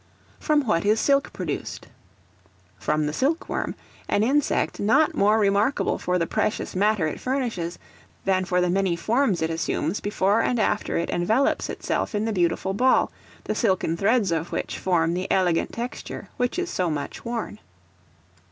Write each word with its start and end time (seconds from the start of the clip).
From 0.39 0.65
what 0.65 0.83
is 0.83 0.99
Silk 0.99 1.31
produced? 1.31 1.87
From 2.79 3.05
the 3.05 3.13
silk 3.13 3.47
worm, 3.47 3.75
an 4.09 4.23
insect 4.23 4.79
not 4.79 5.13
more 5.13 5.37
remarkable 5.37 5.99
for 5.99 6.17
the 6.17 6.25
precious 6.25 6.75
matter 6.75 7.05
it 7.05 7.19
furnishes, 7.19 7.77
than 8.25 8.43
for 8.45 8.61
the 8.61 8.69
many 8.71 8.95
forms 8.95 9.43
it 9.43 9.51
assumes 9.51 9.99
before 9.99 10.41
and 10.41 10.59
after 10.59 10.97
it 10.97 11.11
envelopes 11.11 11.69
itself 11.69 12.15
in 12.15 12.25
the 12.25 12.33
beautiful 12.33 12.73
ball, 12.73 13.11
the 13.43 13.53
silken 13.53 13.95
threads 13.95 14.31
of 14.31 14.51
which 14.51 14.79
form 14.79 15.13
the 15.13 15.31
elegant 15.31 15.71
texture 15.71 16.29
which 16.37 16.57
is 16.57 16.71
so 16.71 16.89
much 16.89 17.23
worn. 17.23 17.59